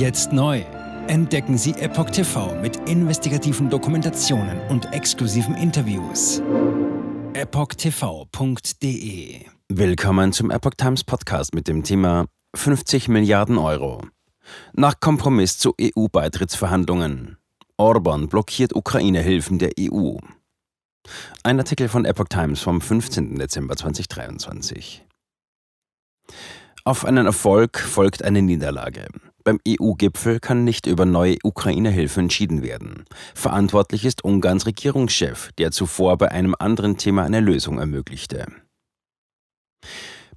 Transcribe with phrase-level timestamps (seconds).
[0.00, 0.64] Jetzt neu.
[1.08, 6.40] Entdecken Sie Epoch TV mit investigativen Dokumentationen und exklusiven Interviews.
[7.34, 8.64] EpochTV.de
[9.68, 12.24] Willkommen zum Epoch Times Podcast mit dem Thema
[12.56, 14.00] 50 Milliarden Euro.
[14.72, 17.36] Nach Kompromiss zu EU-Beitrittsverhandlungen.
[17.76, 20.16] Orban blockiert Ukraine-Hilfen der EU.
[21.42, 23.38] Ein Artikel von Epoch Times vom 15.
[23.38, 25.04] Dezember 2023.
[26.84, 29.06] Auf einen Erfolg folgt eine Niederlage.
[29.44, 33.04] Beim EU-Gipfel kann nicht über neue Ukraine-Hilfe entschieden werden.
[33.34, 38.46] Verantwortlich ist Ungarns Regierungschef, der zuvor bei einem anderen Thema eine Lösung ermöglichte.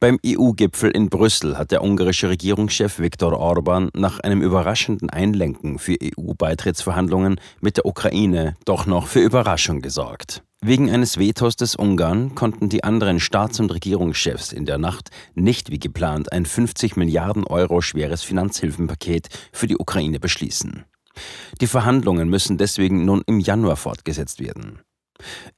[0.00, 5.96] Beim EU-Gipfel in Brüssel hat der ungarische Regierungschef Viktor Orban nach einem überraschenden Einlenken für
[6.02, 10.42] EU-Beitrittsverhandlungen mit der Ukraine doch noch für Überraschung gesorgt.
[10.62, 15.70] Wegen eines Vetos des Ungarn konnten die anderen Staats- und Regierungschefs in der Nacht nicht
[15.70, 20.84] wie geplant ein 50 Milliarden Euro schweres Finanzhilfenpaket für die Ukraine beschließen.
[21.62, 24.80] Die Verhandlungen müssen deswegen nun im Januar fortgesetzt werden.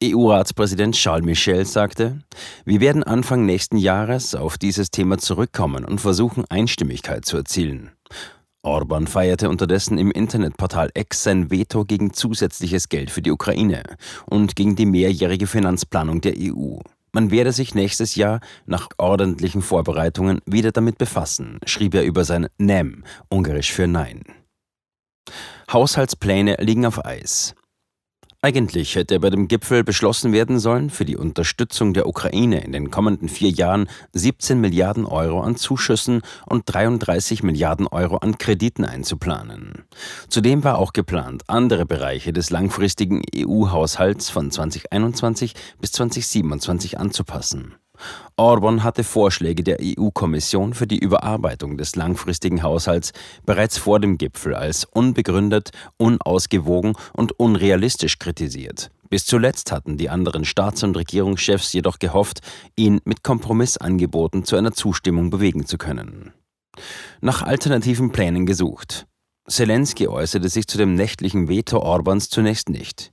[0.02, 2.20] EU-Ratspräsident Charles Michel sagte,
[2.64, 7.90] wir werden Anfang nächsten Jahres auf dieses Thema zurückkommen und versuchen, Einstimmigkeit zu erzielen.
[8.62, 13.82] Orban feierte unterdessen im Internetportal X sein Veto gegen zusätzliches Geld für die Ukraine
[14.26, 16.78] und gegen die mehrjährige Finanzplanung der EU.
[17.12, 22.48] Man werde sich nächstes Jahr nach ordentlichen Vorbereitungen wieder damit befassen, schrieb er über sein
[22.56, 24.22] NEM, ungarisch für Nein.
[25.70, 27.54] Haushaltspläne liegen auf Eis.
[28.44, 32.90] Eigentlich hätte bei dem Gipfel beschlossen werden sollen, für die Unterstützung der Ukraine in den
[32.90, 39.84] kommenden vier Jahren 17 Milliarden Euro an Zuschüssen und 33 Milliarden Euro an Krediten einzuplanen.
[40.28, 47.76] Zudem war auch geplant, andere Bereiche des langfristigen EU-Haushalts von 2021 bis 2027 anzupassen.
[48.36, 53.12] Orban hatte Vorschläge der EU-Kommission für die Überarbeitung des langfristigen Haushalts
[53.44, 58.90] bereits vor dem Gipfel als unbegründet, unausgewogen und unrealistisch kritisiert.
[59.10, 62.40] Bis zuletzt hatten die anderen Staats- und Regierungschefs jedoch gehofft,
[62.76, 66.32] ihn mit Kompromissangeboten zu einer Zustimmung bewegen zu können.
[67.20, 69.06] Nach alternativen Plänen gesucht.
[69.46, 73.11] Zelensky äußerte sich zu dem nächtlichen Veto Orbans zunächst nicht.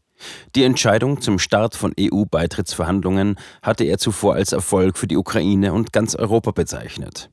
[0.56, 5.94] Die Entscheidung zum Start von EU-Beitrittsverhandlungen hatte er zuvor als Erfolg für die Ukraine und
[5.94, 7.30] ganz Europa bezeichnet.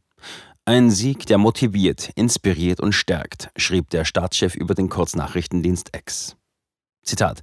[0.65, 6.37] Ein Sieg, der motiviert, inspiriert und stärkt, schrieb der Staatschef über den Kurznachrichtendienst X.
[7.05, 7.43] Zitat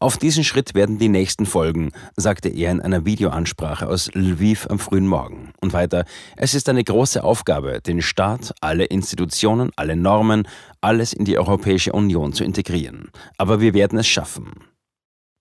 [0.00, 4.78] auf diesen Schritt werden die nächsten folgen, sagte er in einer Videoansprache aus Lviv am
[4.78, 5.52] frühen Morgen.
[5.62, 6.04] Und weiter,
[6.36, 10.46] es ist eine große Aufgabe, den Staat, alle Institutionen, alle Normen,
[10.82, 13.10] alles in die Europäische Union zu integrieren.
[13.38, 14.52] Aber wir werden es schaffen.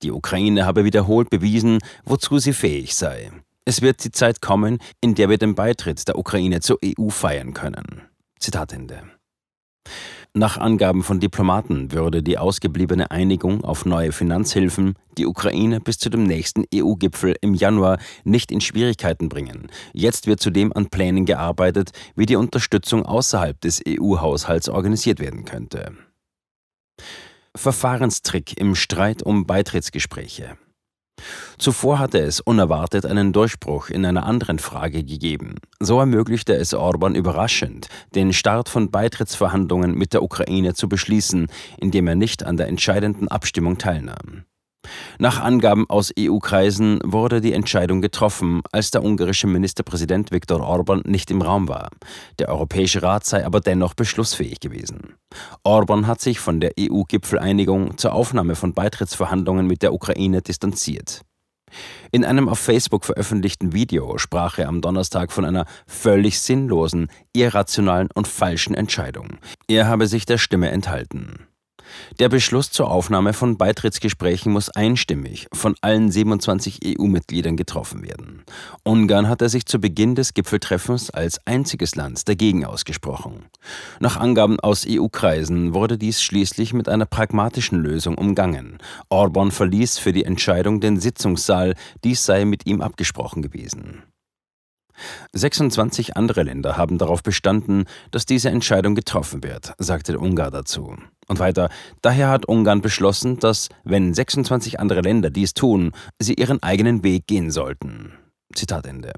[0.04, 3.32] Die Ukraine habe wiederholt bewiesen, wozu sie fähig sei.
[3.66, 7.54] Es wird die Zeit kommen, in der wir den Beitritt der Ukraine zur EU feiern
[7.54, 8.02] können.
[8.38, 9.04] Zitat Ende.
[10.36, 16.10] Nach Angaben von Diplomaten würde die ausgebliebene Einigung auf neue Finanzhilfen die Ukraine bis zu
[16.10, 19.68] dem nächsten EU-Gipfel im Januar nicht in Schwierigkeiten bringen.
[19.94, 25.94] Jetzt wird zudem an Plänen gearbeitet, wie die Unterstützung außerhalb des EU-Haushalts organisiert werden könnte.
[27.56, 30.58] Verfahrenstrick im Streit um Beitrittsgespräche.
[31.58, 35.56] Zuvor hatte es unerwartet einen Durchbruch in einer anderen Frage gegeben.
[35.80, 41.48] So ermöglichte es Orban überraschend, den Start von Beitrittsverhandlungen mit der Ukraine zu beschließen,
[41.78, 44.46] indem er nicht an der entscheidenden Abstimmung teilnahm.
[45.20, 51.32] Nach Angaben aus EU-Kreisen wurde die Entscheidung getroffen, als der ungarische Ministerpräsident Viktor Orban nicht
[51.32, 51.90] im Raum war.
[52.40, 55.16] Der Europäische Rat sei aber dennoch beschlussfähig gewesen.
[55.64, 61.22] Orban hat sich von der EU-Gipfeleinigung zur Aufnahme von Beitrittsverhandlungen mit der Ukraine distanziert.
[62.12, 68.10] In einem auf Facebook veröffentlichten Video sprach er am Donnerstag von einer völlig sinnlosen, irrationalen
[68.14, 69.38] und falschen Entscheidung.
[69.68, 71.48] Er habe sich der Stimme enthalten.
[72.20, 78.44] Der Beschluss zur Aufnahme von Beitrittsgesprächen muss einstimmig von allen 27 EU-Mitgliedern getroffen werden.
[78.84, 83.46] Ungarn hatte sich zu Beginn des Gipfeltreffens als einziges Land dagegen ausgesprochen.
[84.00, 88.78] Nach Angaben aus EU-Kreisen wurde dies schließlich mit einer pragmatischen Lösung umgangen.
[89.10, 94.04] Orban verließ für die Entscheidung den Sitzungssaal, dies sei mit ihm abgesprochen gewesen.
[95.34, 100.96] 26 andere Länder haben darauf bestanden, dass diese Entscheidung getroffen wird, sagte der Ungar dazu.
[101.28, 101.70] Und weiter,
[102.02, 107.28] daher hat Ungarn beschlossen, dass, wenn 26 andere Länder dies tun, sie ihren eigenen Weg
[107.28, 108.14] gehen sollten.
[108.54, 109.14] Zitat Ende.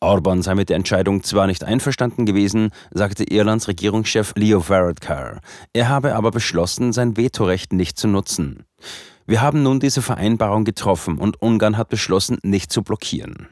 [0.00, 5.40] Orban sei mit der Entscheidung zwar nicht einverstanden gewesen, sagte Irlands Regierungschef Leo Varadkar.
[5.72, 8.64] Er habe aber beschlossen, sein Vetorecht nicht zu nutzen.
[9.26, 13.48] Wir haben nun diese Vereinbarung getroffen und Ungarn hat beschlossen, nicht zu blockieren.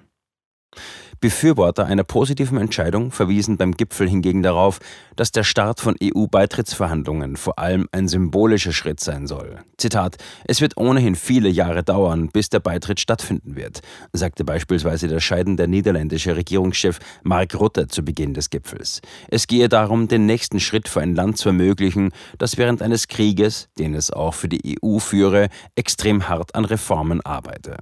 [1.20, 4.78] Befürworter einer positiven Entscheidung verwiesen beim Gipfel hingegen darauf,
[5.16, 9.58] dass der Start von EU-Beitrittsverhandlungen vor allem ein symbolischer Schritt sein soll.
[9.76, 13.80] Zitat: Es wird ohnehin viele Jahre dauern, bis der Beitritt stattfinden wird,
[14.14, 19.02] sagte beispielsweise der scheidende niederländische Regierungschef Mark Rutte zu Beginn des Gipfels.
[19.28, 23.68] Es gehe darum, den nächsten Schritt für ein Land zu ermöglichen, das während eines Krieges,
[23.78, 27.76] den es auch für die EU führe, extrem hart an Reformen arbeite.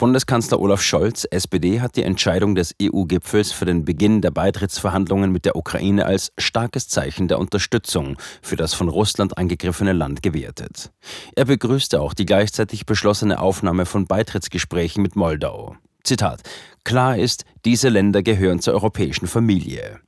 [0.00, 5.44] Bundeskanzler Olaf Scholz, SPD, hat die Entscheidung des EU-Gipfels für den Beginn der Beitrittsverhandlungen mit
[5.44, 10.90] der Ukraine als starkes Zeichen der Unterstützung für das von Russland angegriffene Land gewertet.
[11.36, 15.76] Er begrüßte auch die gleichzeitig beschlossene Aufnahme von Beitrittsgesprächen mit Moldau.
[16.02, 16.40] Zitat:
[16.82, 20.00] Klar ist, diese Länder gehören zur europäischen Familie.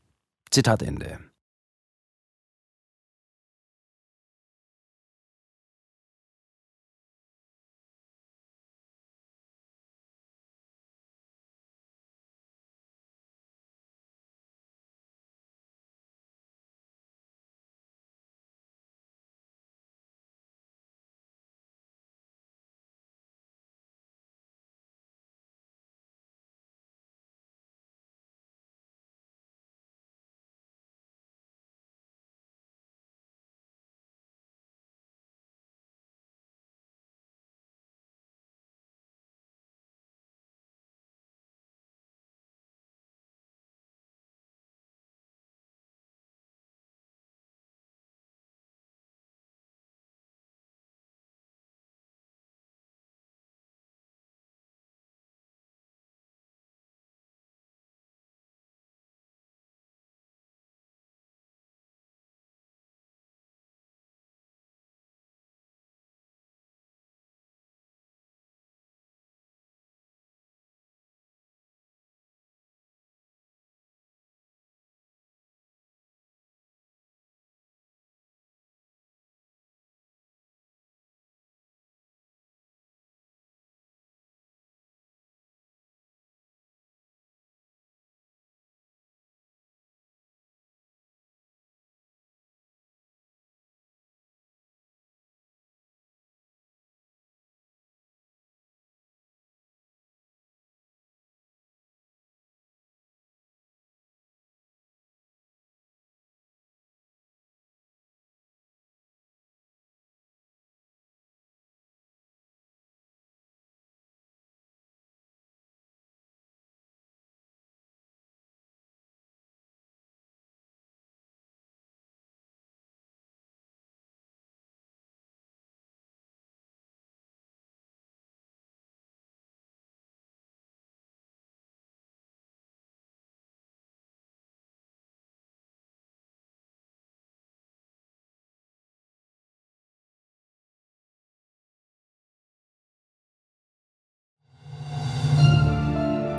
[0.50, 1.18] Zitat Ende.